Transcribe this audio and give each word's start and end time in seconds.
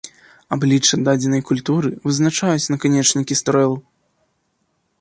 Аблічча 0.55 0.95
дадзенай 1.07 1.41
культуры 1.49 1.91
вызначаюць 2.07 2.71
наканечнікі 2.73 3.37
стрэл. 3.43 3.73